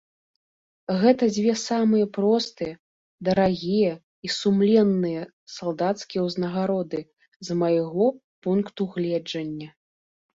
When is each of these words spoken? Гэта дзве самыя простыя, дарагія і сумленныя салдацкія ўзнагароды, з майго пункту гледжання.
Гэта 1.01 1.23
дзве 1.33 1.53
самыя 1.69 2.05
простыя, 2.17 2.75
дарагія 3.27 3.91
і 4.27 4.31
сумленныя 4.37 5.21
салдацкія 5.57 6.21
ўзнагароды, 6.29 7.01
з 7.51 7.59
майго 7.61 8.07
пункту 8.49 8.89
гледжання. 8.97 9.69